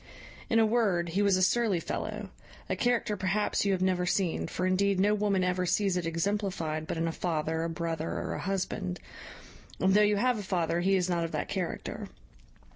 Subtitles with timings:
[0.49, 2.31] In a word, he was a surly fellow,
[2.67, 6.87] a character perhaps you have never seen; for, indeed, no woman ever sees it exemplified
[6.87, 8.99] but in a father, a brother, or a husband;
[9.79, 12.07] and, though you have a father, he is not of that character.